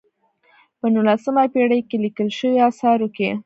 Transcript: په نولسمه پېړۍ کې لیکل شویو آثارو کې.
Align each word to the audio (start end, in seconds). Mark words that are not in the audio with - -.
په 0.79 0.85
نولسمه 0.93 1.43
پېړۍ 1.53 1.81
کې 1.89 1.97
لیکل 2.05 2.27
شویو 2.37 2.63
آثارو 2.69 3.07
کې. 3.15 3.29